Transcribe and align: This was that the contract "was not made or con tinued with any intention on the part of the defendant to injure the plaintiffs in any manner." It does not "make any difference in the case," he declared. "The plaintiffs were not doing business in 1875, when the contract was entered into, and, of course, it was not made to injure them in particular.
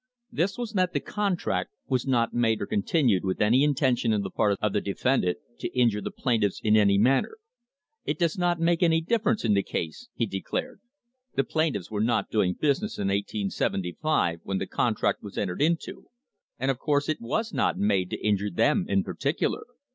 This 0.31 0.57
was 0.57 0.73
that 0.73 0.93
the 0.93 0.99
contract 0.99 1.69
"was 1.87 2.07
not 2.07 2.33
made 2.33 2.59
or 2.59 2.65
con 2.65 2.81
tinued 2.81 3.21
with 3.21 3.39
any 3.39 3.63
intention 3.63 4.11
on 4.13 4.23
the 4.23 4.31
part 4.31 4.57
of 4.59 4.73
the 4.73 4.81
defendant 4.81 5.37
to 5.59 5.67
injure 5.77 6.01
the 6.01 6.09
plaintiffs 6.09 6.59
in 6.63 6.75
any 6.75 6.97
manner." 6.97 7.37
It 8.03 8.17
does 8.17 8.35
not 8.35 8.59
"make 8.59 8.81
any 8.81 8.99
difference 8.99 9.45
in 9.45 9.53
the 9.53 9.61
case," 9.61 10.09
he 10.15 10.25
declared. 10.25 10.81
"The 11.35 11.43
plaintiffs 11.43 11.91
were 11.91 12.01
not 12.03 12.31
doing 12.31 12.53
business 12.55 12.97
in 12.97 13.09
1875, 13.09 14.39
when 14.43 14.57
the 14.57 14.65
contract 14.65 15.21
was 15.21 15.37
entered 15.37 15.61
into, 15.61 16.07
and, 16.57 16.71
of 16.71 16.79
course, 16.79 17.07
it 17.07 17.21
was 17.21 17.53
not 17.53 17.77
made 17.77 18.09
to 18.09 18.25
injure 18.25 18.49
them 18.49 18.85
in 18.89 19.03
particular. 19.03 19.65